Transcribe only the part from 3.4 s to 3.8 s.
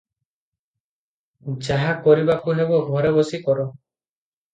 କର।